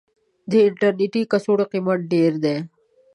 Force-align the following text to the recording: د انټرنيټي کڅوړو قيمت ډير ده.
د 0.49 0.51
انټرنيټي 0.67 1.21
کڅوړو 1.31 1.65
قيمت 1.71 1.99
ډير 2.11 2.33
ده. 2.43 2.55